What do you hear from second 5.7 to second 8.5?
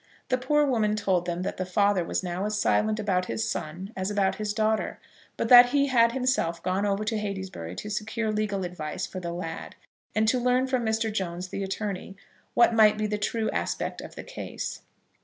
had himself gone over to Heytesbury to secure